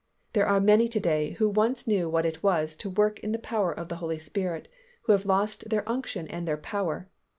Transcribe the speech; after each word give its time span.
There 0.33 0.47
are 0.47 0.59
many 0.59 0.87
to 0.89 0.99
day 0.99 1.33
who 1.33 1.47
once 1.47 1.85
knew 1.85 2.09
what 2.09 2.25
it 2.25 2.41
was 2.41 2.75
to 2.77 2.89
work 2.89 3.19
in 3.19 3.33
the 3.33 3.37
power 3.37 3.71
of 3.71 3.87
the 3.87 3.97
Holy 3.97 4.17
Spirit 4.17 4.67
who 5.03 5.11
have 5.11 5.27
lost 5.27 5.69
their 5.69 5.87
unction 5.87 6.27
and 6.27 6.47
their 6.47 6.57
power. 6.57 7.07